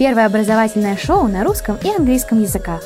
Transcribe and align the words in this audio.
Первое 0.00 0.24
образовательное 0.24 0.96
шоу 0.96 1.28
на 1.28 1.44
русском 1.44 1.76
и 1.76 1.94
английском 1.94 2.40
языках. 2.40 2.82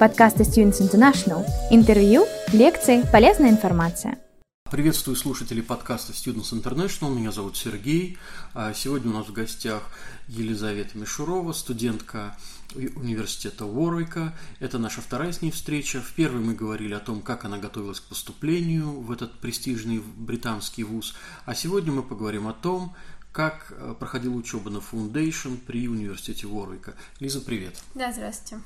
Подкасты 0.00 0.42
Students 0.42 0.80
International. 0.80 1.46
Интервью, 1.70 2.26
лекции, 2.52 3.04
полезная 3.12 3.50
информация. 3.50 4.18
Приветствую 4.68 5.14
слушателей 5.14 5.62
подкаста 5.62 6.12
Students 6.12 6.52
International. 6.52 7.14
Меня 7.14 7.30
зовут 7.30 7.56
Сергей. 7.56 8.18
А 8.52 8.74
сегодня 8.74 9.12
у 9.12 9.14
нас 9.14 9.28
в 9.28 9.32
гостях 9.32 9.80
Елизавета 10.26 10.98
Мишурова, 10.98 11.52
студентка 11.52 12.36
университета 12.74 13.64
Уорвика. 13.64 14.34
Это 14.58 14.78
наша 14.78 15.00
вторая 15.00 15.30
с 15.30 15.42
ней 15.42 15.52
встреча. 15.52 16.00
В 16.00 16.12
первой 16.14 16.40
мы 16.40 16.54
говорили 16.54 16.94
о 16.94 16.98
том, 16.98 17.22
как 17.22 17.44
она 17.44 17.58
готовилась 17.58 18.00
к 18.00 18.08
поступлению 18.08 19.02
в 19.02 19.12
этот 19.12 19.38
престижный 19.38 20.02
британский 20.16 20.82
вуз. 20.82 21.14
А 21.44 21.54
сегодня 21.54 21.92
мы 21.92 22.02
поговорим 22.02 22.48
о 22.48 22.52
том, 22.52 22.96
как 23.36 23.66
э, 23.68 23.94
проходила 24.00 24.34
учеба 24.34 24.70
на 24.70 24.78
Foundation 24.78 25.58
при 25.58 25.88
университете 25.88 26.46
Уорвика. 26.46 26.94
Лиза, 27.20 27.42
привет. 27.42 27.78
Да, 27.94 28.10
здравствуйте. 28.10 28.64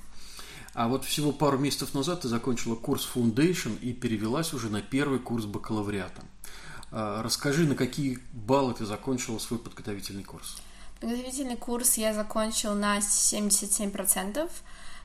А 0.75 0.87
вот 0.87 1.05
всего 1.05 1.33
пару 1.33 1.59
месяцев 1.59 1.93
назад 1.93 2.21
ты 2.21 2.29
закончила 2.29 2.77
курс 2.77 3.09
Foundation 3.13 3.77
и 3.81 3.93
перевелась 3.93 4.55
уже 4.55 4.71
на 4.71 4.81
первый 4.81 5.19
курс 5.19 5.45
бакалавриата. 5.45 6.23
А, 6.93 7.21
расскажи, 7.21 7.67
на 7.67 7.75
какие 7.75 8.21
баллы 8.33 8.75
ты 8.75 8.87
закончила 8.87 9.41
свой 9.41 9.59
подготовительный 9.59 10.23
курс? 10.23 10.59
Подготовительный 11.01 11.57
курс 11.57 11.99
я 11.99 12.15
закончил 12.15 12.75
на 12.77 12.99
77%. 12.99 14.49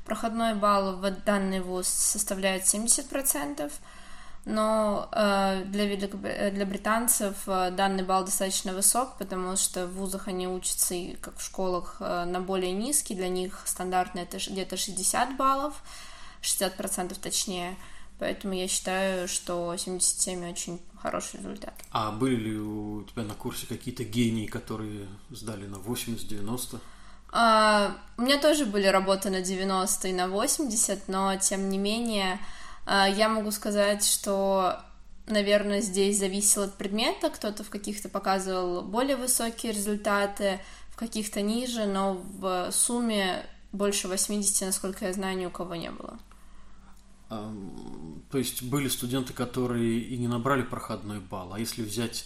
Проходной 0.06 0.54
балл 0.54 0.98
в 0.98 1.12
данный 1.26 1.62
вуз 1.62 1.88
составляет 1.88 2.66
70% 2.66 3.72
но 4.46 5.10
э, 5.12 5.64
для, 5.66 5.92
э, 5.96 6.52
для 6.52 6.66
британцев 6.66 7.36
э, 7.48 7.72
данный 7.72 8.04
балл 8.04 8.24
достаточно 8.24 8.74
высок, 8.74 9.18
потому 9.18 9.58
что 9.58 9.88
в 9.88 9.94
вузах 9.94 10.28
они 10.28 10.48
учатся, 10.48 10.94
и, 10.94 11.16
как 11.16 11.38
в 11.38 11.44
школах, 11.44 11.98
э, 12.00 12.26
на 12.26 12.40
более 12.42 12.72
низкий, 12.72 13.16
для 13.16 13.28
них 13.28 13.64
стандартно 13.66 14.20
это 14.20 14.38
где-то 14.38 14.78
60 14.78 15.36
баллов, 15.36 15.74
60% 16.44 17.18
точнее, 17.20 17.76
поэтому 18.20 18.54
я 18.54 18.68
считаю, 18.68 19.28
что 19.28 19.76
77 19.76 20.52
очень 20.52 20.80
хороший 21.02 21.38
результат. 21.38 21.74
А 21.90 22.12
были 22.12 22.36
ли 22.36 22.58
у 22.60 23.04
тебя 23.04 23.24
на 23.24 23.34
курсе 23.34 23.66
какие-то 23.66 24.04
гении, 24.04 24.46
которые 24.46 25.08
сдали 25.32 25.66
на 25.66 25.78
80-90? 25.78 26.80
Uh, 27.32 27.92
у 28.18 28.22
меня 28.22 28.40
тоже 28.40 28.66
были 28.66 28.88
работы 28.88 29.30
на 29.30 29.42
90 29.42 30.08
и 30.08 30.14
на 30.14 30.30
80, 30.30 31.10
но 31.10 31.36
тем 31.36 31.68
не 31.68 31.78
менее 31.78 32.36
а, 32.36 32.40
я 32.86 33.30
могу 33.30 33.52
сказать, 33.52 34.06
что, 34.06 34.80
наверное, 35.28 35.82
здесь 35.82 36.20
зависело 36.20 36.66
от 36.66 36.76
предмета. 36.76 37.30
Кто-то 37.30 37.64
в 37.64 37.70
каких-то 37.70 38.10
показывал 38.10 38.84
более 38.84 39.16
высокие 39.16 39.72
результаты, 39.72 40.60
в 40.92 40.98
каких-то 40.98 41.42
ниже, 41.42 41.86
но 41.86 42.14
в 42.14 42.72
сумме 42.72 43.46
больше 43.72 44.08
80, 44.08 44.68
насколько 44.68 45.06
я 45.06 45.14
знаю, 45.14 45.38
ни 45.38 45.46
у 45.46 45.52
кого 45.52 45.76
не 45.76 45.92
было. 45.92 46.18
То 47.30 48.38
есть 48.38 48.64
были 48.64 48.88
студенты, 48.88 49.34
которые 49.34 50.00
и 50.00 50.18
не 50.18 50.28
набрали 50.28 50.62
проходной 50.62 51.20
балл, 51.20 51.54
а 51.54 51.60
если 51.60 51.82
взять 51.84 52.26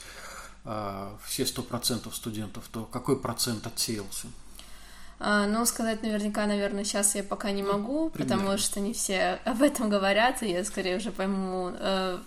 э, 0.66 1.18
все 1.24 1.44
100% 1.44 2.14
студентов, 2.14 2.68
то 2.72 2.84
какой 2.86 3.20
процент 3.20 3.66
отсеялся? 3.66 4.28
А, 5.22 5.48
ну, 5.48 5.66
сказать 5.66 6.02
наверняка, 6.02 6.46
наверное, 6.46 6.86
сейчас 6.86 7.14
я 7.16 7.24
пока 7.24 7.52
не 7.52 7.62
ну, 7.62 7.74
могу, 7.74 8.10
Примерно. 8.10 8.38
потому 8.38 8.58
что 8.58 8.80
не 8.80 8.94
все 8.94 9.40
об 9.46 9.62
этом 9.62 9.90
говорят, 9.90 10.42
и 10.42 10.52
я 10.52 10.64
скорее 10.64 10.98
уже 10.98 11.12
пойму 11.12 11.72
э, 11.78 12.20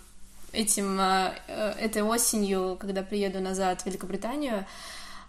этим, 0.53 1.01
э, 1.01 1.33
этой 1.49 2.03
осенью, 2.03 2.77
когда 2.79 3.03
приеду 3.03 3.41
назад 3.41 3.81
в 3.81 3.87
Великобританию. 3.87 4.67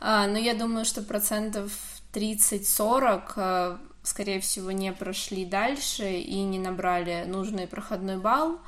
А, 0.01 0.27
но 0.27 0.37
я 0.37 0.53
думаю, 0.53 0.83
что 0.83 1.01
процентов 1.03 1.71
30-40, 2.13 3.31
э, 3.37 3.77
скорее 4.03 4.41
всего, 4.41 4.71
не 4.71 4.91
прошли 4.91 5.45
дальше 5.45 6.11
и 6.15 6.41
не 6.41 6.59
набрали 6.59 7.23
нужный 7.25 7.65
проходной 7.65 8.17
балл, 8.17 8.59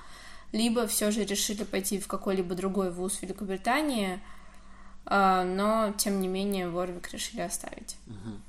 либо 0.54 0.88
все 0.88 1.12
же 1.12 1.26
решили 1.26 1.66
пойти 1.66 2.00
в 2.00 2.08
какой-либо 2.08 2.56
другой 2.56 2.92
вуз 2.92 3.22
Великобритании, 3.22 4.22
но, 5.08 5.94
тем 5.98 6.22
не 6.22 6.28
менее, 6.28 6.70
Ворвик 6.70 7.12
решили 7.12 7.42
оставить. 7.42 7.98
Угу. 8.08 8.40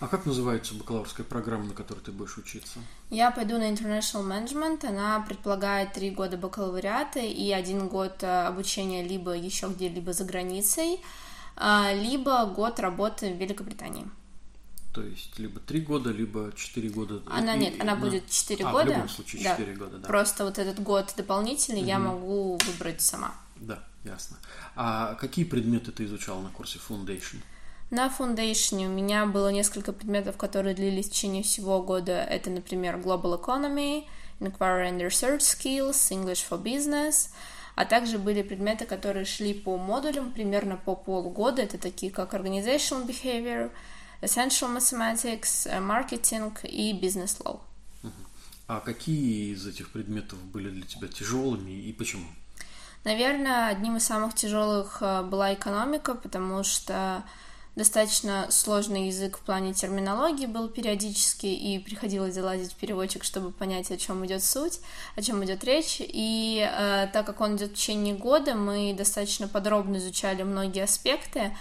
А 0.00 0.06
как 0.06 0.26
называется 0.26 0.74
бакалаврская 0.74 1.26
программа, 1.26 1.64
на 1.64 1.74
которой 1.74 1.98
ты 1.98 2.12
будешь 2.12 2.38
учиться? 2.38 2.78
Я 3.10 3.32
пойду 3.32 3.58
на 3.58 3.70
International 3.70 4.24
Management. 4.24 4.86
Она 4.86 5.20
предполагает 5.20 5.92
три 5.92 6.10
года 6.10 6.36
бакалавриата 6.36 7.18
и 7.18 7.50
один 7.50 7.88
год 7.88 8.22
э, 8.22 8.46
обучения 8.46 9.02
либо 9.02 9.32
еще 9.32 9.66
где-либо 9.68 10.12
за 10.12 10.24
границей, 10.24 11.00
а, 11.56 11.92
либо 11.92 12.46
год 12.46 12.78
работы 12.78 13.34
в 13.34 13.38
Великобритании. 13.38 14.08
То 14.92 15.02
есть 15.02 15.36
либо 15.38 15.58
три 15.60 15.80
года, 15.80 16.10
либо 16.10 16.52
четыре 16.56 16.90
года. 16.90 17.22
Она 17.26 17.56
и, 17.56 17.58
нет, 17.58 17.80
она 17.80 17.96
на... 17.96 18.00
будет 18.00 18.30
четыре 18.30 18.64
а, 18.66 18.72
года. 18.72 18.86
В 18.86 18.94
любом 18.94 19.08
случае 19.08 19.42
четыре 19.42 19.72
да. 19.72 19.84
года, 19.84 19.98
да. 19.98 20.06
Просто 20.06 20.44
вот 20.44 20.58
этот 20.58 20.80
год 20.80 21.12
дополнительный 21.16 21.80
угу. 21.80 21.88
я 21.88 21.98
могу 21.98 22.58
выбрать 22.66 23.00
сама. 23.00 23.34
Да, 23.56 23.82
ясно. 24.04 24.38
А 24.76 25.14
какие 25.14 25.44
предметы 25.44 25.90
ты 25.90 26.04
изучала 26.04 26.40
на 26.40 26.50
курсе 26.50 26.78
Foundation? 26.88 27.38
На 27.90 28.08
Foundation 28.08 28.86
у 28.86 28.90
меня 28.90 29.24
было 29.24 29.50
несколько 29.50 29.92
предметов, 29.94 30.36
которые 30.36 30.74
длились 30.74 31.06
в 31.06 31.10
течение 31.10 31.42
всего 31.42 31.82
года. 31.82 32.22
Это, 32.22 32.50
например, 32.50 32.96
Global 32.96 33.42
Economy, 33.42 34.04
Inquiry 34.40 34.90
and 34.90 35.00
Research 35.00 35.38
Skills, 35.38 36.10
English 36.10 36.44
for 36.48 36.62
Business, 36.62 37.30
а 37.76 37.86
также 37.86 38.18
были 38.18 38.42
предметы, 38.42 38.84
которые 38.84 39.24
шли 39.24 39.54
по 39.54 39.78
модулям 39.78 40.32
примерно 40.32 40.76
по 40.76 40.94
полгода. 40.94 41.62
Это 41.62 41.78
такие 41.78 42.12
как 42.12 42.34
Organizational 42.34 43.06
Behavior, 43.06 43.70
Essential 44.20 44.76
Mathematics, 44.76 45.66
Marketing 45.80 46.52
и 46.66 46.92
Business 46.92 47.42
Law. 47.42 47.60
А 48.66 48.80
какие 48.80 49.54
из 49.54 49.66
этих 49.66 49.90
предметов 49.92 50.38
были 50.42 50.68
для 50.68 50.84
тебя 50.84 51.08
тяжелыми 51.08 51.70
и 51.70 51.90
почему? 51.94 52.26
Наверное, 53.04 53.68
одним 53.68 53.96
из 53.96 54.04
самых 54.04 54.34
тяжелых 54.34 54.98
э, 55.00 55.22
была 55.22 55.54
экономика, 55.54 56.14
потому 56.14 56.62
что 56.64 57.24
достаточно 57.78 58.48
сложный 58.50 59.06
язык 59.06 59.38
в 59.38 59.40
плане 59.40 59.72
терминологии 59.72 60.46
был 60.46 60.68
периодически, 60.68 61.46
и 61.46 61.78
приходилось 61.78 62.34
залазить 62.34 62.72
в 62.72 62.74
переводчик, 62.74 63.22
чтобы 63.22 63.52
понять, 63.52 63.90
о 63.92 63.96
чем 63.96 64.26
идет 64.26 64.42
суть, 64.42 64.80
о 65.14 65.22
чем 65.22 65.44
идет 65.44 65.62
речь. 65.62 65.98
И 66.00 66.68
э, 66.68 67.06
так 67.12 67.24
как 67.24 67.40
он 67.40 67.56
идет 67.56 67.70
в 67.70 67.74
течение 67.74 68.16
года, 68.16 68.56
мы 68.56 68.92
достаточно 68.98 69.46
подробно 69.46 69.98
изучали 69.98 70.42
многие 70.42 70.82
аспекты. 70.82 71.56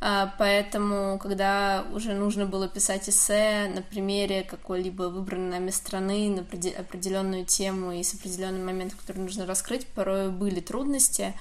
Э, 0.00 0.26
поэтому, 0.36 1.20
когда 1.20 1.84
уже 1.92 2.14
нужно 2.14 2.44
было 2.44 2.66
писать 2.66 3.08
эссе 3.08 3.70
на 3.72 3.82
примере 3.82 4.42
какой-либо 4.42 5.04
выбранной 5.04 5.60
нами 5.60 5.70
страны 5.70 6.28
на 6.30 6.40
определенную 6.40 7.44
тему 7.44 7.92
и 7.92 8.02
с 8.02 8.14
определенным 8.14 8.66
моментом, 8.66 8.98
который 8.98 9.18
нужно 9.18 9.46
раскрыть, 9.46 9.86
порой 9.86 10.30
были 10.30 10.58
трудности 10.58 11.34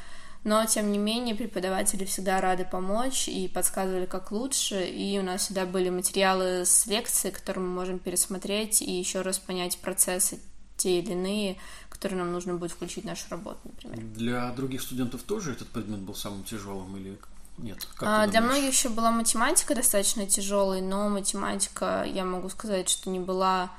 но, 0.43 0.65
тем 0.65 0.91
не 0.91 0.97
менее, 0.97 1.35
преподаватели 1.35 2.03
всегда 2.05 2.41
рады 2.41 2.65
помочь 2.65 3.27
и 3.27 3.47
подсказывали, 3.47 4.05
как 4.05 4.31
лучше, 4.31 4.85
и 4.85 5.19
у 5.19 5.23
нас 5.23 5.41
всегда 5.41 5.65
были 5.65 5.89
материалы 5.89 6.65
с 6.65 6.87
лекции, 6.87 7.29
которые 7.29 7.63
мы 7.63 7.73
можем 7.73 7.99
пересмотреть 7.99 8.81
и 8.81 8.91
еще 8.91 9.21
раз 9.21 9.37
понять 9.37 9.77
процессы 9.77 10.39
те 10.77 10.99
или 10.99 11.11
иные, 11.11 11.57
которые 11.89 12.19
нам 12.19 12.31
нужно 12.31 12.55
будет 12.55 12.71
включить 12.71 13.03
в 13.03 13.07
нашу 13.07 13.25
работу, 13.29 13.59
например. 13.63 13.99
Для 14.15 14.51
других 14.51 14.81
студентов 14.81 15.21
тоже 15.21 15.51
этот 15.51 15.67
предмет 15.67 15.99
был 15.99 16.15
самым 16.15 16.43
тяжелым 16.43 16.97
или 16.97 17.19
нет? 17.59 17.87
А, 17.99 18.25
для 18.25 18.41
многих 18.41 18.71
еще 18.71 18.89
была 18.89 19.11
математика 19.11 19.75
достаточно 19.75 20.25
тяжелой, 20.25 20.81
но 20.81 21.07
математика, 21.09 22.03
я 22.03 22.25
могу 22.25 22.49
сказать, 22.49 22.89
что 22.89 23.11
не 23.11 23.19
была 23.19 23.69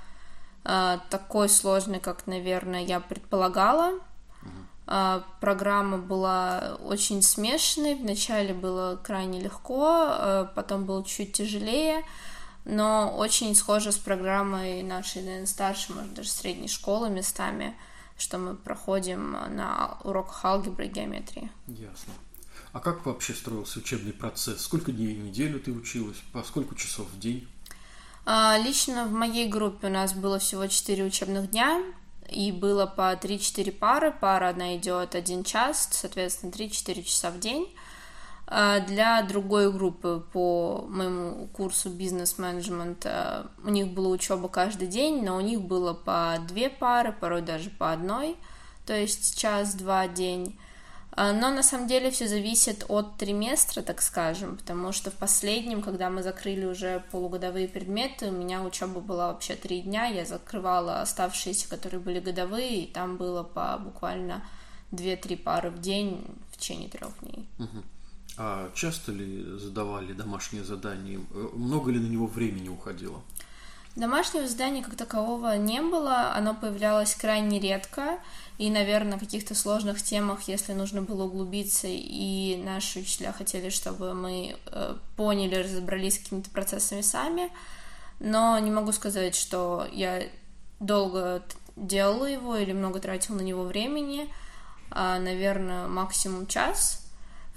а, 0.64 1.00
такой 1.10 1.48
сложной, 1.48 1.98
как, 1.98 2.28
наверное, 2.28 2.84
я 2.84 3.00
предполагала. 3.00 3.98
А, 4.86 5.24
программа 5.40 5.98
была 5.98 6.78
очень 6.84 7.22
смешанной. 7.22 7.94
Вначале 7.94 8.52
было 8.52 8.96
крайне 9.02 9.40
легко, 9.40 9.86
а 9.88 10.52
потом 10.54 10.84
было 10.84 11.04
чуть 11.04 11.32
тяжелее, 11.32 12.04
но 12.64 13.14
очень 13.16 13.54
схоже 13.54 13.92
с 13.92 13.96
программой 13.96 14.82
нашей, 14.82 15.22
наверное, 15.22 15.46
старшей, 15.46 15.94
может, 15.94 16.14
даже 16.14 16.30
средней 16.30 16.68
школы 16.68 17.10
местами, 17.10 17.76
что 18.18 18.38
мы 18.38 18.54
проходим 18.54 19.32
на 19.32 19.98
уроках 20.04 20.44
алгебры 20.44 20.86
и 20.86 20.90
геометрии. 20.90 21.50
Ясно. 21.66 22.12
А 22.72 22.80
как 22.80 23.04
вообще 23.04 23.34
строился 23.34 23.80
учебный 23.80 24.12
процесс? 24.12 24.62
Сколько 24.62 24.92
дней 24.92 25.14
в 25.14 25.24
неделю 25.24 25.60
ты 25.60 25.72
училась? 25.72 26.16
По 26.32 26.42
сколько 26.42 26.74
часов 26.74 27.06
в 27.08 27.18
день? 27.18 27.46
А, 28.24 28.56
лично 28.58 29.04
в 29.04 29.12
моей 29.12 29.48
группе 29.48 29.88
у 29.88 29.90
нас 29.90 30.14
было 30.14 30.38
всего 30.38 30.66
4 30.66 31.04
учебных 31.04 31.50
дня, 31.50 31.82
и 32.28 32.52
было 32.52 32.86
по 32.86 33.12
3-4 33.12 33.72
пары, 33.72 34.12
пара 34.12 34.48
одна 34.48 34.76
идет 34.76 35.14
один 35.14 35.44
час, 35.44 35.88
соответственно, 35.92 36.50
3-4 36.50 37.02
часа 37.02 37.30
в 37.30 37.38
день. 37.40 37.74
А 38.46 38.80
для 38.80 39.22
другой 39.22 39.72
группы 39.72 40.22
по 40.32 40.84
моему 40.88 41.46
курсу 41.48 41.88
бизнес-менеджмент 41.88 43.06
у 43.64 43.70
них 43.70 43.88
была 43.88 44.08
учеба 44.08 44.48
каждый 44.48 44.88
день, 44.88 45.24
но 45.24 45.36
у 45.36 45.40
них 45.40 45.62
было 45.62 45.94
по 45.94 46.36
две 46.48 46.68
пары, 46.68 47.12
порой 47.12 47.40
даже 47.40 47.70
по 47.70 47.92
одной, 47.92 48.36
то 48.84 48.94
есть 48.94 49.38
час-два 49.38 50.06
день. 50.08 50.58
А, 51.14 51.32
но 51.32 51.50
на 51.50 51.62
самом 51.62 51.88
деле 51.88 52.10
все 52.10 52.26
зависит 52.26 52.84
от 52.88 53.16
триместра, 53.18 53.82
так 53.82 54.00
скажем, 54.00 54.56
потому 54.56 54.92
что 54.92 55.10
в 55.10 55.14
последнем, 55.14 55.82
когда 55.82 56.08
мы 56.08 56.22
закрыли 56.22 56.64
уже 56.64 57.04
полугодовые 57.10 57.68
предметы, 57.68 58.28
у 58.28 58.32
меня 58.32 58.62
учеба 58.62 59.00
была 59.00 59.28
вообще 59.28 59.54
три 59.54 59.82
дня, 59.82 60.06
я 60.06 60.24
закрывала 60.24 61.02
оставшиеся, 61.02 61.68
которые 61.68 62.00
были 62.00 62.20
годовые, 62.20 62.84
и 62.84 62.86
там 62.86 63.18
было 63.18 63.42
по 63.42 63.78
буквально 63.78 64.42
две-три 64.90 65.36
пары 65.36 65.70
в 65.70 65.80
день 65.80 66.24
в 66.50 66.56
течение 66.56 66.88
трех 66.88 67.12
дней. 67.20 67.46
Угу. 67.58 67.82
А 68.38 68.70
часто 68.74 69.12
ли 69.12 69.44
задавали 69.58 70.14
домашние 70.14 70.64
задания? 70.64 71.20
Много 71.52 71.90
ли 71.90 72.00
на 72.00 72.06
него 72.06 72.26
времени 72.26 72.70
уходило? 72.70 73.20
Домашнего 73.94 74.48
задания 74.48 74.82
как 74.82 74.96
такового 74.96 75.56
не 75.58 75.82
было, 75.82 76.32
оно 76.34 76.54
появлялось 76.54 77.14
крайне 77.14 77.60
редко, 77.60 78.18
и, 78.56 78.70
наверное, 78.70 79.14
на 79.14 79.18
каких-то 79.18 79.54
сложных 79.54 80.02
темах, 80.02 80.48
если 80.48 80.72
нужно 80.72 81.02
было 81.02 81.24
углубиться, 81.24 81.88
и 81.88 82.56
наши 82.64 83.00
учителя 83.00 83.32
хотели, 83.32 83.68
чтобы 83.68 84.14
мы 84.14 84.56
э, 84.66 84.96
поняли, 85.16 85.56
разобрались 85.56 86.14
с 86.14 86.18
какими-то 86.20 86.48
процессами 86.50 87.02
сами, 87.02 87.50
но 88.18 88.58
не 88.60 88.70
могу 88.70 88.92
сказать, 88.92 89.34
что 89.34 89.86
я 89.92 90.22
долго 90.80 91.42
делала 91.76 92.24
его 92.24 92.56
или 92.56 92.72
много 92.72 92.98
тратила 92.98 93.36
на 93.36 93.42
него 93.42 93.64
времени, 93.64 94.32
а, 94.90 95.18
наверное, 95.18 95.86
максимум 95.86 96.46
час— 96.46 96.98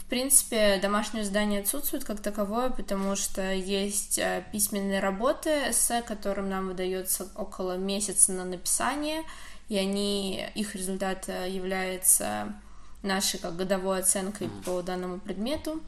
в 0.05 0.07
принципе, 0.07 0.77
домашнее 0.79 1.25
задание 1.25 1.61
отсутствует 1.61 2.03
как 2.03 2.19
таковое, 2.19 2.69
потому 2.69 3.15
что 3.15 3.53
есть 3.53 4.19
э, 4.19 4.45
письменные 4.51 4.99
работы, 4.99 5.49
эссе, 5.71 6.03
которым 6.03 6.47
нам 6.47 6.67
выдается 6.67 7.27
около 7.35 7.75
месяца 7.77 8.31
на 8.31 8.45
написание, 8.45 9.23
и 9.67 9.77
они, 9.77 10.45
их 10.53 10.75
результат 10.75 11.27
э, 11.27 11.49
является 11.49 12.53
нашей 13.01 13.39
как 13.39 13.55
годовой 13.55 13.99
оценкой 13.99 14.49
по 14.63 14.83
данному 14.83 15.19
предмету, 15.19 15.81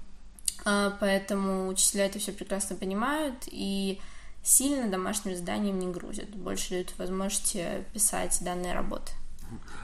а, 0.65 0.97
поэтому 0.99 1.67
учителя 1.67 2.07
это 2.07 2.17
все 2.17 2.31
прекрасно 2.31 2.75
понимают 2.75 3.43
и 3.47 3.99
сильно 4.43 4.89
домашним 4.89 5.35
заданием 5.35 5.77
не 5.77 5.87
грузят, 5.87 6.29
больше 6.29 6.69
дают 6.71 6.97
возможности 6.97 7.85
писать 7.93 8.37
данные 8.41 8.73
работы. 8.73 9.11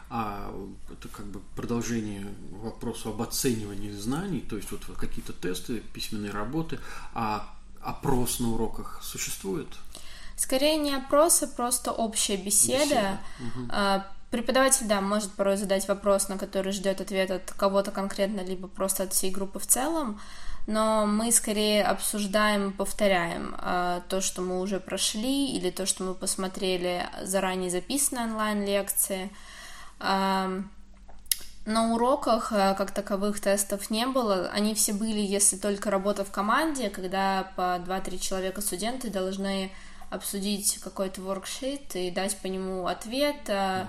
А 0.10 0.54
это 0.92 1.08
как 1.08 1.26
бы 1.26 1.42
продолжение 1.56 2.28
вопроса 2.52 3.10
об 3.10 3.22
оценивании 3.22 3.92
знаний, 3.92 4.42
то 4.42 4.56
есть 4.58 4.72
вот 4.72 4.86
какие-то 4.98 5.34
тесты, 5.34 5.80
письменные 5.80 6.32
работы, 6.32 6.80
а 7.14 7.54
опрос 7.82 8.40
на 8.40 8.50
уроках 8.50 9.02
существует? 9.04 9.68
Скорее 10.36 10.78
не 10.78 10.94
опрос, 10.94 11.44
а 11.44 11.48
просто 11.48 11.92
общая 11.92 12.38
беседа. 12.38 12.84
беседа. 12.84 13.20
Угу. 13.40 13.72
Преподаватель, 14.34 14.88
да, 14.88 15.00
может 15.00 15.32
порой 15.34 15.58
задать 15.58 15.88
вопрос, 15.88 16.28
на 16.28 16.40
который 16.40 16.72
ждет 16.72 17.02
ответ 17.02 17.30
от 17.30 17.52
кого-то 17.52 17.92
конкретно, 17.92 18.42
либо 18.42 18.68
просто 18.68 19.04
от 19.04 19.14
всей 19.14 19.30
группы 19.30 19.60
в 19.60 19.68
целом, 19.68 20.20
но 20.66 21.06
мы 21.06 21.32
скорее 21.32 21.84
обсуждаем, 21.84 22.74
повторяем 22.74 23.56
э, 23.62 24.02
то, 24.10 24.22
что 24.22 24.42
мы 24.42 24.60
уже 24.60 24.80
прошли, 24.80 25.52
или 25.52 25.70
то, 25.70 25.86
что 25.86 26.04
мы 26.04 26.16
посмотрели 26.16 27.06
заранее 27.22 27.70
записанные 27.70 28.26
онлайн-лекции. 28.26 29.30
На 30.00 30.64
уроках 31.68 32.52
э, 32.52 32.74
как 32.76 32.90
таковых 32.90 33.40
тестов 33.40 33.92
не 33.92 34.08
было. 34.08 34.50
Они 34.52 34.74
все 34.74 34.94
были, 34.94 35.20
если 35.20 35.58
только 35.58 35.92
работа 35.92 36.26
в 36.26 36.32
команде, 36.32 36.90
когда 36.90 37.52
по 37.56 37.78
2-3 37.78 38.18
человека 38.18 38.62
студенты 38.62 39.12
должны 39.12 39.72
обсудить 40.10 40.80
какой-то 40.80 41.22
воркшит 41.22 41.96
и 41.96 42.10
дать 42.10 42.36
по 42.38 42.48
нему 42.48 42.88
ответ, 42.88 43.48
mm-hmm. 43.48 43.86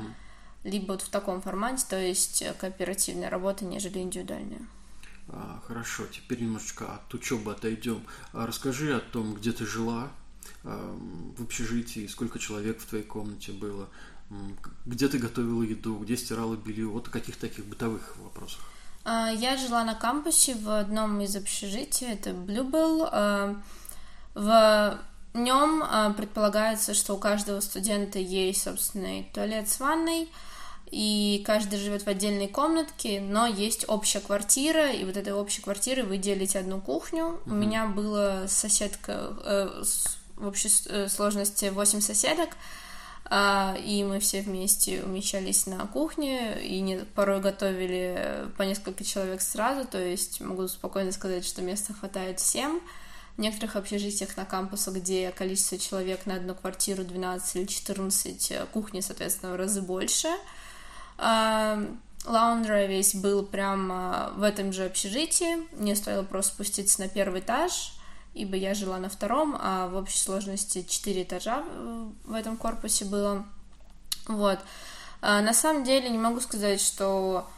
Либо 0.65 0.93
вот 0.93 1.03
в 1.03 1.09
таком 1.09 1.41
формате, 1.41 1.85
то 1.89 2.01
есть 2.01 2.43
кооперативная 2.59 3.31
работа, 3.31 3.65
нежели 3.65 3.99
индивидуальная. 3.99 4.67
А, 5.29 5.63
хорошо, 5.67 6.07
теперь 6.07 6.43
немножечко 6.43 6.95
от 6.95 7.15
учебы 7.15 7.53
отойдем. 7.53 8.03
А 8.33 8.47
расскажи 8.47 8.95
о 8.95 9.01
том, 9.01 9.35
где 9.35 9.53
ты 9.53 9.67
жила 9.67 10.09
в 10.63 11.43
общежитии, 11.43 12.07
сколько 12.07 12.39
человек 12.39 12.81
в 12.81 12.87
твоей 12.87 13.05
комнате 13.05 13.53
было, 13.53 13.89
где 14.85 15.09
ты 15.09 15.19
готовила 15.19 15.63
еду, 15.63 15.97
где 15.99 16.17
стирала 16.17 16.57
белье, 16.57 16.87
вот 16.87 17.09
о 17.09 17.11
каких 17.11 17.37
таких 17.37 17.65
бытовых 17.67 18.17
вопросах. 18.19 18.61
А, 19.05 19.31
я 19.31 19.57
жила 19.57 19.85
на 19.85 19.95
кампусе 19.95 20.55
в 20.55 20.69
одном 20.69 21.21
из 21.21 21.37
общежитий, 21.37 22.09
это 22.09 22.31
Bluebell. 22.31 23.61
В 24.35 24.99
нем 25.39 25.83
а, 25.83 26.13
предполагается, 26.13 26.95
что 26.95 27.15
у 27.15 27.19
каждого 27.19 27.61
студента 27.61 28.19
есть 28.19 28.63
собственный 28.63 29.29
туалет 29.35 29.69
с 29.69 29.81
ванной, 29.81 30.29
и 30.91 31.43
каждый 31.45 31.79
живет 31.79 32.03
в 32.03 32.09
отдельной 32.09 32.47
комнатке, 32.47 33.21
но 33.21 33.47
есть 33.47 33.85
общая 33.89 34.21
квартира, 34.21 34.93
и 34.93 35.05
вот 35.05 35.17
этой 35.17 35.33
общей 35.33 35.61
квартиры 35.61 36.05
вы 36.05 36.19
делите 36.19 36.59
одну 36.59 36.81
кухню. 36.81 37.25
Mm-hmm. 37.25 37.51
У 37.51 37.55
меня 37.55 37.87
была 37.87 38.47
соседка 38.47 39.35
э, 39.45 39.83
в 40.37 40.47
общей 40.47 40.71
э, 40.89 41.09
сложности 41.09 41.67
8 41.67 42.01
соседок, 42.01 42.51
а, 43.25 43.77
и 43.83 44.05
мы 44.05 44.21
все 44.21 44.43
вместе 44.43 45.03
умещались 45.03 45.67
на 45.67 45.87
кухне 45.87 46.63
и 46.63 46.81
не, 46.81 46.99
порой 46.99 47.41
готовили 47.41 48.47
по 48.57 48.63
несколько 48.63 49.03
человек 49.03 49.41
сразу, 49.41 49.89
то 49.89 49.99
есть 49.99 50.41
могу 50.41 50.69
спокойно 50.69 51.11
сказать, 51.11 51.45
что 51.45 51.63
места 51.63 51.95
хватает 51.95 52.39
всем. 52.39 52.81
В 53.37 53.41
некоторых 53.41 53.75
общежитиях 53.77 54.37
на 54.37 54.45
кампусах, 54.45 54.95
где 54.95 55.33
количество 55.33 55.77
человек 55.77 56.25
на 56.25 56.37
одну 56.37 56.55
квартиру 56.55 57.03
12 57.03 57.57
или 57.57 57.65
14, 57.67 58.51
э, 58.53 58.67
кухни, 58.73 59.01
соответственно, 59.01 59.53
в 59.53 59.57
разы 59.57 59.83
больше. 59.83 60.29
А, 61.19 61.85
лаундер 62.25 62.89
весь 62.89 63.15
был 63.17 63.45
прямо 63.45 64.33
в 64.37 64.43
этом 64.43 64.73
же 64.73 64.85
общежитии. 64.85 65.67
Мне 65.77 65.97
стоило 65.97 66.23
просто 66.23 66.53
спуститься 66.53 67.01
на 67.01 67.09
первый 67.09 67.41
этаж, 67.41 67.95
ибо 68.35 68.57
я 68.57 68.73
жила 68.73 68.99
на 68.99 69.09
втором, 69.09 69.57
а 69.61 69.89
в 69.89 69.97
общей 69.97 70.19
сложности 70.19 70.87
четыре 70.89 71.25
этажа 71.25 71.65
в 72.25 72.33
этом 72.33 72.57
корпусе 72.57 73.05
было. 73.05 73.45
Вот. 74.27 74.61
А 75.21 75.41
на 75.41 75.55
самом 75.55 75.85
деле 75.85 76.09
не 76.09 76.19
могу 76.19 76.41
сказать, 76.41 76.81
что 76.81 77.49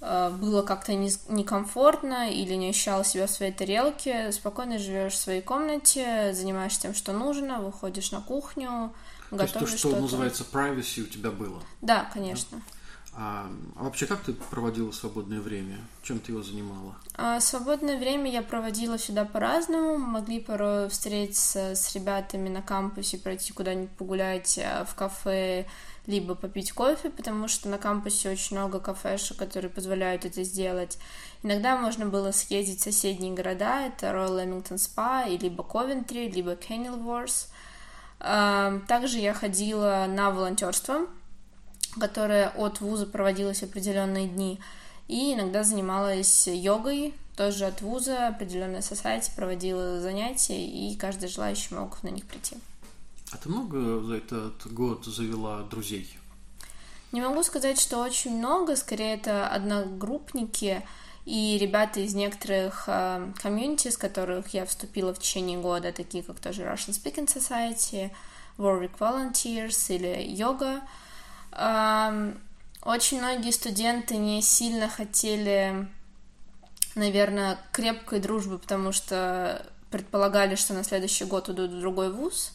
было 0.00 0.62
как-то 0.62 0.94
некомфортно 0.94 2.30
или 2.30 2.54
не 2.54 2.70
ощущала 2.70 3.04
себя 3.04 3.26
в 3.26 3.30
своей 3.30 3.52
тарелке. 3.52 4.32
Спокойно 4.32 4.78
живешь 4.78 5.14
в 5.14 5.18
своей 5.18 5.40
комнате, 5.40 6.32
занимаешься 6.34 6.82
тем, 6.82 6.94
что 6.94 7.12
нужно, 7.12 7.60
выходишь 7.60 8.10
на 8.12 8.20
кухню, 8.20 8.92
готовишь 9.30 9.52
То 9.52 9.60
есть 9.60 9.72
то, 9.72 9.78
что 9.78 9.78
что-то. 9.88 10.00
называется 10.02 10.44
privacy 10.52 11.02
у 11.02 11.06
тебя 11.06 11.30
было? 11.30 11.62
Да, 11.80 12.10
конечно. 12.12 12.58
Да? 12.58 12.73
А, 13.16 13.48
а 13.76 13.84
вообще 13.84 14.06
как 14.06 14.22
ты 14.22 14.32
проводила 14.32 14.90
свободное 14.90 15.40
время? 15.40 15.78
Чем 16.02 16.18
ты 16.18 16.32
его 16.32 16.42
занимала? 16.42 16.96
А, 17.14 17.40
свободное 17.40 17.98
время 17.98 18.30
я 18.30 18.42
проводила 18.42 18.96
всегда 18.98 19.24
по-разному. 19.24 19.96
Могли 19.98 20.40
порой 20.40 20.88
встретиться 20.88 21.74
с 21.76 21.94
ребятами 21.94 22.48
на 22.48 22.60
кампусе, 22.60 23.18
пройти 23.18 23.52
куда-нибудь 23.52 23.90
погулять 23.90 24.58
а, 24.58 24.84
в 24.84 24.94
кафе, 24.96 25.66
либо 26.06 26.34
попить 26.34 26.72
кофе, 26.72 27.08
потому 27.10 27.46
что 27.46 27.68
на 27.68 27.78
кампусе 27.78 28.30
очень 28.30 28.56
много 28.56 28.80
кафешек, 28.80 29.36
которые 29.36 29.70
позволяют 29.70 30.24
это 30.24 30.42
сделать. 30.42 30.98
Иногда 31.42 31.76
можно 31.76 32.06
было 32.06 32.32
съездить 32.32 32.80
в 32.80 32.84
соседние 32.84 33.32
города, 33.32 33.86
это 33.86 34.08
Royal 34.08 34.44
Leamington 34.44 34.76
Spa, 34.76 35.32
и 35.32 35.38
либо 35.38 35.62
Ковентри, 35.62 36.28
либо 36.28 36.54
Kenilworth. 36.54 37.46
А, 38.18 38.80
также 38.88 39.18
я 39.18 39.34
ходила 39.34 40.06
на 40.08 40.30
волонтерство, 40.30 41.06
которая 41.98 42.48
от 42.50 42.80
вуза 42.80 43.06
проводилась 43.06 43.62
определенные 43.62 44.28
дни, 44.28 44.60
и 45.08 45.34
иногда 45.34 45.64
занималась 45.64 46.46
йогой, 46.46 47.14
тоже 47.36 47.66
от 47.66 47.82
вуза, 47.82 48.28
определенная 48.28 48.80
society 48.80 49.30
проводила 49.34 50.00
занятия, 50.00 50.64
и 50.64 50.96
каждый 50.96 51.28
желающий 51.28 51.74
мог 51.74 52.02
на 52.02 52.08
них 52.08 52.24
прийти. 52.26 52.56
А 53.32 53.36
ты 53.36 53.48
много 53.48 54.00
за 54.00 54.16
этот 54.16 54.72
год 54.72 55.04
завела 55.04 55.62
друзей? 55.62 56.08
Не 57.10 57.20
могу 57.20 57.42
сказать, 57.42 57.80
что 57.80 57.98
очень 57.98 58.38
много, 58.38 58.76
скорее 58.76 59.14
это 59.14 59.48
одногруппники 59.48 60.82
и 61.24 61.58
ребята 61.60 62.00
из 62.00 62.14
некоторых 62.14 62.84
э, 62.86 63.32
комьюнити, 63.40 63.88
с 63.88 63.96
которых 63.96 64.48
я 64.48 64.66
вступила 64.66 65.14
в 65.14 65.18
течение 65.18 65.58
года, 65.58 65.92
такие 65.92 66.22
как 66.22 66.38
тоже 66.38 66.62
Russian 66.62 66.90
Speaking 66.90 67.26
Society, 67.26 68.10
Warwick 68.58 68.98
Volunteers 68.98 69.94
или 69.94 70.22
йога. 70.28 70.80
Очень 71.54 73.18
многие 73.18 73.50
студенты 73.50 74.16
не 74.16 74.42
сильно 74.42 74.88
хотели, 74.88 75.88
наверное, 76.94 77.58
крепкой 77.72 78.20
дружбы, 78.20 78.58
потому 78.58 78.92
что 78.92 79.64
предполагали, 79.90 80.54
что 80.56 80.74
на 80.74 80.84
следующий 80.84 81.24
год 81.24 81.48
идут 81.48 81.70
в 81.70 81.80
другой 81.80 82.12
вуз, 82.12 82.52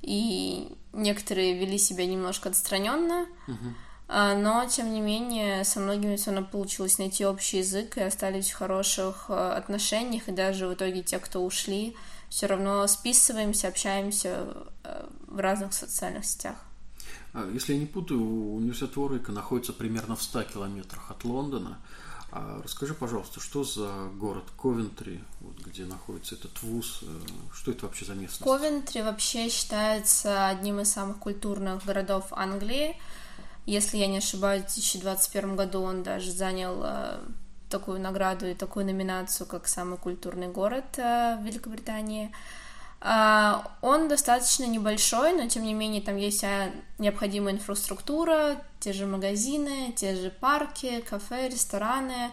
и 0.00 0.74
некоторые 0.92 1.58
вели 1.58 1.76
себя 1.76 2.06
немножко 2.06 2.48
отстраненно, 2.48 3.26
uh-huh. 3.46 4.36
но, 4.38 4.64
тем 4.66 4.92
не 4.92 5.00
менее, 5.00 5.64
со 5.64 5.80
многими 5.80 6.16
все 6.16 6.30
равно 6.30 6.46
получилось 6.46 6.98
найти 6.98 7.26
общий 7.26 7.58
язык 7.58 7.98
и 7.98 8.02
остались 8.02 8.50
в 8.50 8.56
хороших 8.56 9.26
э, 9.28 9.34
отношениях, 9.34 10.28
и 10.28 10.32
даже 10.32 10.68
в 10.68 10.74
итоге 10.74 11.02
те, 11.02 11.18
кто 11.18 11.44
ушли, 11.44 11.96
все 12.28 12.46
равно 12.46 12.86
списываемся, 12.86 13.68
общаемся 13.68 14.46
э, 14.84 15.08
в 15.26 15.38
разных 15.40 15.74
социальных 15.74 16.24
сетях. 16.24 16.67
А, 17.32 17.50
если 17.52 17.74
я 17.74 17.78
не 17.78 17.86
путаю, 17.86 18.20
университет 18.20 18.96
Уорвика 18.96 19.32
находится 19.32 19.72
примерно 19.72 20.16
в 20.16 20.22
100 20.22 20.44
километрах 20.44 21.10
от 21.10 21.24
Лондона. 21.24 21.78
А 22.30 22.60
расскажи, 22.62 22.92
пожалуйста, 22.92 23.40
что 23.40 23.64
за 23.64 23.90
город 24.14 24.44
Ковентри, 24.60 25.24
вот, 25.40 25.56
где 25.64 25.86
находится 25.86 26.34
этот 26.34 26.62
вуз, 26.62 27.00
э, 27.02 27.06
что 27.54 27.70
это 27.70 27.86
вообще 27.86 28.04
за 28.04 28.14
местность? 28.14 28.42
Ковентри 28.42 29.00
вообще 29.00 29.48
считается 29.48 30.46
одним 30.46 30.80
из 30.80 30.92
самых 30.92 31.18
культурных 31.18 31.84
городов 31.86 32.26
Англии. 32.32 32.96
Если 33.64 33.96
я 33.96 34.08
не 34.08 34.18
ошибаюсь, 34.18 34.64
в 34.64 34.74
2021 34.74 35.56
году 35.56 35.80
он 35.80 36.02
даже 36.02 36.30
занял 36.30 36.82
э, 36.84 37.18
такую 37.70 37.98
награду 37.98 38.46
и 38.46 38.54
такую 38.54 38.84
номинацию, 38.84 39.46
как 39.46 39.66
самый 39.66 39.96
культурный 39.98 40.48
город 40.48 40.98
э, 40.98 41.38
в 41.40 41.44
Великобритании. 41.44 42.30
А, 43.00 43.70
он 43.80 44.08
достаточно 44.08 44.64
небольшой, 44.64 45.32
но 45.32 45.48
тем 45.48 45.62
не 45.62 45.74
менее 45.74 46.02
там 46.02 46.16
есть 46.16 46.38
вся 46.38 46.70
необходимая 46.98 47.54
инфраструктура, 47.54 48.56
те 48.80 48.92
же 48.92 49.06
магазины, 49.06 49.92
те 49.94 50.16
же 50.16 50.30
парки, 50.30 51.00
кафе, 51.08 51.48
рестораны, 51.48 52.30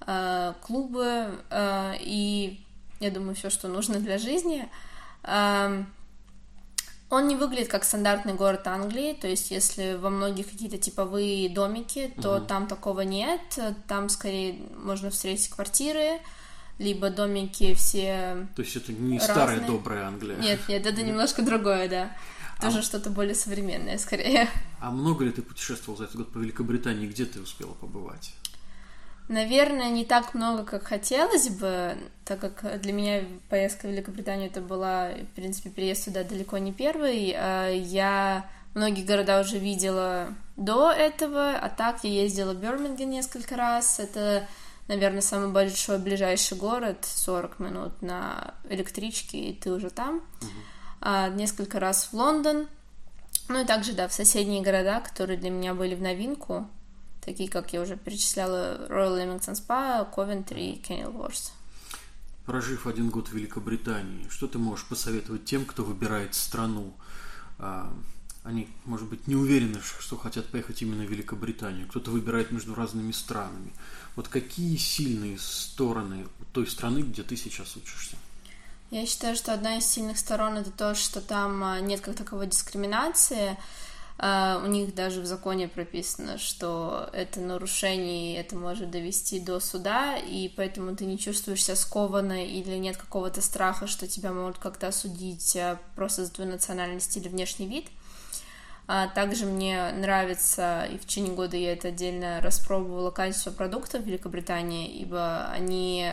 а, 0.00 0.54
клубы 0.60 1.30
а, 1.50 1.94
и, 1.98 2.60
я 3.00 3.10
думаю, 3.10 3.34
все, 3.34 3.48
что 3.48 3.68
нужно 3.68 4.00
для 4.00 4.18
жизни. 4.18 4.68
Он 7.12 7.28
не 7.28 7.36
выглядит 7.36 7.68
как 7.68 7.84
стандартный 7.84 8.32
город 8.32 8.66
Англии, 8.66 9.12
то 9.12 9.28
есть 9.28 9.50
если 9.50 9.96
во 9.96 10.08
многих 10.08 10.50
какие-то 10.50 10.78
типовые 10.78 11.50
домики, 11.50 12.10
то 12.22 12.36
угу. 12.36 12.46
там 12.46 12.66
такого 12.66 13.02
нет, 13.02 13.40
там 13.86 14.08
скорее 14.08 14.58
можно 14.82 15.10
встретить 15.10 15.50
квартиры, 15.50 16.20
либо 16.82 17.10
домики 17.10 17.74
все 17.74 18.46
То 18.56 18.62
есть 18.62 18.76
это 18.76 18.92
не 18.92 19.18
разные. 19.18 19.20
старая 19.20 19.60
добрая 19.60 20.06
Англия? 20.06 20.36
Нет, 20.36 20.60
нет, 20.68 20.86
это 20.86 21.02
немножко 21.02 21.42
другое, 21.42 21.88
да. 21.88 22.16
Тоже 22.60 22.80
а... 22.80 22.82
что-то 22.82 23.10
более 23.10 23.34
современное, 23.34 23.98
скорее. 23.98 24.48
А 24.80 24.90
много 24.90 25.24
ли 25.24 25.30
ты 25.30 25.42
путешествовал 25.42 25.98
за 25.98 26.04
этот 26.04 26.16
год 26.16 26.32
по 26.32 26.38
Великобритании? 26.38 27.06
Где 27.06 27.24
ты 27.24 27.40
успела 27.40 27.72
побывать? 27.72 28.34
Наверное, 29.28 29.90
не 29.90 30.04
так 30.04 30.34
много, 30.34 30.64
как 30.64 30.84
хотелось 30.84 31.48
бы, 31.48 31.96
так 32.24 32.40
как 32.40 32.80
для 32.80 32.92
меня 32.92 33.22
поездка 33.48 33.86
в 33.86 33.90
Великобританию 33.90 34.48
это 34.48 34.60
была, 34.60 35.10
в 35.10 35.34
принципе, 35.34 35.70
переезд 35.70 36.06
туда 36.06 36.24
далеко 36.24 36.58
не 36.58 36.72
первый. 36.72 37.32
А 37.36 37.70
я 37.70 38.44
многие 38.74 39.04
города 39.04 39.40
уже 39.40 39.58
видела 39.58 40.34
до 40.56 40.90
этого, 40.90 41.52
а 41.52 41.68
так 41.68 42.04
я 42.04 42.10
ездила 42.10 42.52
в 42.52 42.58
Бирмингем 42.60 43.10
несколько 43.10 43.56
раз. 43.56 44.00
Это 44.00 44.46
наверное, 44.88 45.20
самый 45.20 45.50
большой 45.50 45.98
ближайший 45.98 46.56
город, 46.56 47.04
40 47.04 47.58
минут 47.60 48.02
на 48.02 48.54
электричке, 48.68 49.50
и 49.50 49.54
ты 49.54 49.72
уже 49.72 49.90
там. 49.90 50.22
Uh-huh. 50.40 50.46
А, 51.00 51.28
несколько 51.28 51.80
раз 51.80 52.08
в 52.10 52.14
Лондон. 52.14 52.68
Ну 53.48 53.62
и 53.62 53.66
также, 53.66 53.92
да, 53.92 54.08
в 54.08 54.12
соседние 54.12 54.62
города, 54.62 55.00
которые 55.00 55.38
для 55.38 55.50
меня 55.50 55.74
были 55.74 55.94
в 55.94 56.00
новинку, 56.00 56.68
такие, 57.24 57.48
как 57.48 57.72
я 57.72 57.82
уже 57.82 57.96
перечисляла, 57.96 58.86
Royal 58.88 59.18
Leamington 59.18 59.54
Spa, 59.54 60.08
Coventry 60.14 60.72
и 60.72 60.80
Kenilworth. 60.80 61.50
Прожив 62.46 62.86
один 62.86 63.10
год 63.10 63.28
в 63.28 63.32
Великобритании, 63.32 64.28
что 64.28 64.46
ты 64.46 64.58
можешь 64.58 64.86
посоветовать 64.86 65.44
тем, 65.44 65.64
кто 65.64 65.84
выбирает 65.84 66.34
страну? 66.34 66.92
Они, 68.44 68.68
может 68.86 69.08
быть, 69.08 69.28
не 69.28 69.36
уверены, 69.36 69.80
что 70.00 70.16
хотят 70.16 70.46
поехать 70.46 70.82
именно 70.82 71.04
в 71.04 71.10
Великобританию. 71.10 71.86
Кто-то 71.86 72.10
выбирает 72.10 72.50
между 72.50 72.74
разными 72.74 73.12
странами. 73.12 73.72
Вот 74.16 74.28
какие 74.28 74.76
сильные 74.76 75.38
стороны 75.38 76.26
той 76.52 76.66
страны, 76.66 77.00
где 77.00 77.22
ты 77.22 77.36
сейчас 77.36 77.76
учишься? 77.76 78.16
Я 78.90 79.06
считаю, 79.06 79.36
что 79.36 79.54
одна 79.54 79.78
из 79.78 79.86
сильных 79.86 80.18
сторон 80.18 80.58
это 80.58 80.70
то, 80.70 80.94
что 80.94 81.20
там 81.22 81.64
а, 81.64 81.80
нет 81.80 82.00
как 82.00 82.14
таковой 82.14 82.46
дискриминации. 82.46 83.56
А, 84.18 84.60
у 84.62 84.66
них 84.66 84.94
даже 84.94 85.22
в 85.22 85.26
законе 85.26 85.66
прописано, 85.66 86.36
что 86.36 87.08
это 87.14 87.40
нарушение, 87.40 88.36
это 88.36 88.54
может 88.54 88.90
довести 88.90 89.40
до 89.40 89.60
суда, 89.60 90.16
и 90.16 90.48
поэтому 90.48 90.94
ты 90.94 91.06
не 91.06 91.18
чувствуешь 91.18 91.64
себя 91.64 91.76
скованно 91.76 92.44
или 92.44 92.76
нет 92.76 92.98
какого-то 92.98 93.40
страха, 93.40 93.86
что 93.86 94.06
тебя 94.06 94.32
могут 94.32 94.58
как-то 94.58 94.88
осудить 94.88 95.56
а, 95.56 95.80
просто 95.96 96.26
за 96.26 96.32
твою 96.32 96.50
национальность 96.50 97.16
или 97.16 97.28
внешний 97.28 97.66
вид. 97.66 97.86
А 98.86 99.06
также 99.06 99.46
мне 99.46 99.92
нравится, 99.92 100.88
и 100.92 100.98
в 100.98 101.06
течение 101.06 101.34
года 101.34 101.56
я 101.56 101.72
это 101.72 101.88
отдельно 101.88 102.40
распробовала, 102.40 103.10
качество 103.10 103.50
продуктов 103.50 104.02
в 104.02 104.06
Великобритании, 104.06 104.90
ибо 105.00 105.46
они 105.52 106.10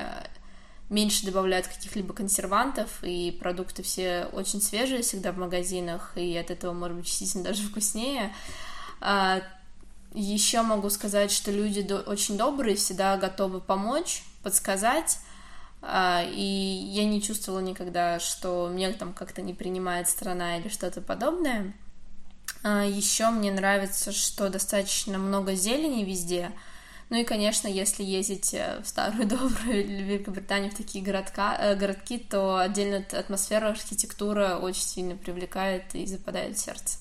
меньше 0.89 1.25
добавляют 1.25 1.67
каких-либо 1.67 2.13
консервантов, 2.13 3.03
и 3.03 3.31
продукты 3.31 3.83
все 3.83 4.27
очень 4.33 4.61
свежие 4.61 5.01
всегда 5.01 5.31
в 5.31 5.37
магазинах, 5.37 6.13
и 6.15 6.35
от 6.35 6.51
этого, 6.51 6.73
может 6.73 6.97
быть, 6.97 7.05
действительно 7.05 7.43
даже 7.43 7.63
вкуснее. 7.67 8.33
А, 9.01 9.41
еще 10.13 10.61
могу 10.61 10.89
сказать, 10.89 11.31
что 11.31 11.51
люди 11.51 11.87
очень 12.05 12.37
добрые, 12.37 12.75
всегда 12.75 13.17
готовы 13.17 13.61
помочь, 13.61 14.23
подсказать, 14.41 15.19
а, 15.81 16.23
и 16.23 16.43
я 16.43 17.05
не 17.05 17.21
чувствовала 17.21 17.61
никогда, 17.61 18.19
что 18.19 18.67
меня 18.69 18.91
там 18.93 19.13
как-то 19.13 19.41
не 19.41 19.53
принимает 19.53 20.09
страна 20.09 20.57
или 20.57 20.67
что-то 20.69 21.01
подобное. 21.01 21.73
А, 22.63 22.83
Еще 22.83 23.29
мне 23.29 23.51
нравится, 23.51 24.11
что 24.11 24.49
достаточно 24.49 25.17
много 25.17 25.55
зелени 25.55 26.03
везде. 26.03 26.51
Ну 27.09 27.17
и, 27.17 27.23
конечно, 27.23 27.67
если 27.67 28.03
ездить 28.03 28.53
э, 28.53 28.81
в 28.83 28.87
старую 28.87 29.27
добрую 29.27 29.87
Великобританию, 29.87 30.71
в 30.71 30.75
такие 30.75 31.03
городка, 31.03 31.57
э, 31.59 31.75
городки, 31.75 32.19
то 32.19 32.57
отдельно 32.57 33.03
атмосфера, 33.11 33.69
архитектура 33.69 34.57
очень 34.61 34.83
сильно 34.83 35.15
привлекает 35.15 35.83
и 35.93 36.05
западает 36.05 36.57
в 36.57 36.59
сердце. 36.59 36.99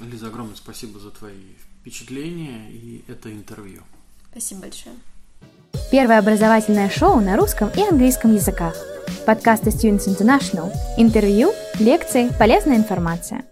Лиза, 0.00 0.26
огромное 0.26 0.56
спасибо 0.56 0.98
за 0.98 1.10
твои 1.10 1.54
впечатления 1.80 2.70
и 2.70 3.02
это 3.08 3.32
интервью. 3.32 3.82
Спасибо 4.30 4.62
большое. 4.62 4.94
Первое 5.90 6.18
образовательное 6.18 6.90
шоу 6.90 7.20
на 7.20 7.36
русском 7.36 7.70
и 7.70 7.82
английском 7.82 8.34
языках. 8.34 8.76
Подкасты 9.26 9.70
Students 9.70 10.06
International. 10.06 10.70
Интервью, 10.98 11.52
лекции, 11.78 12.30
полезная 12.38 12.76
информация. 12.76 13.44